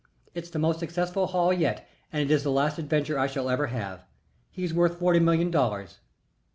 It's 0.33 0.49
the 0.49 0.57
most 0.57 0.79
successful 0.79 1.27
haul 1.27 1.53
yet 1.53 1.87
and 2.11 2.31
is 2.31 2.41
the 2.41 2.49
last 2.49 2.79
adventure 2.79 3.19
I 3.19 3.27
shall 3.27 3.51
ever 3.51 3.67
have. 3.67 4.03
He's 4.49 4.73
worth 4.73 4.97
forty 4.97 5.19
million 5.19 5.51
dollars. 5.51 5.99